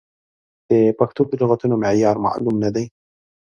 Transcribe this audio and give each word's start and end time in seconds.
د 0.69 0.71
پښتو 0.99 1.21
د 1.29 1.33
لغتونو 1.41 1.75
معیار 1.83 2.15
معلوم 2.25 2.55
نه 2.63 2.69
دی. 2.75 2.85